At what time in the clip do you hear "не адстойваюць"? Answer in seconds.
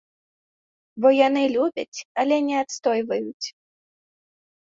2.47-3.47